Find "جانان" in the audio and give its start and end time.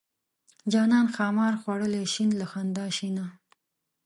0.71-1.05